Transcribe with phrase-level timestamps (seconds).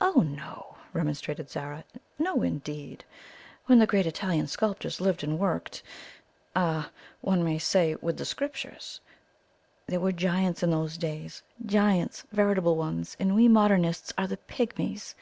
[0.00, 1.84] "Oh, no!" remonstrated Zara;
[2.18, 3.04] "no, indeed!
[3.66, 5.82] When the great Italian sculptors lived and worked
[6.56, 6.90] ah!
[7.20, 9.02] one may say with the Scriptures,
[9.88, 15.14] 'There were giants in those days.' Giants veritable ones; and we modernists are the pigmies.